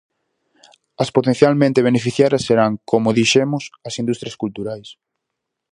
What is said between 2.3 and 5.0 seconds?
serán, como dixemos, as industrias culturais.